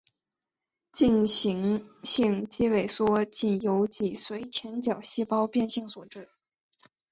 [0.91, 6.27] 进行性脊肌萎缩仅由脊髓前角细胞变性所致。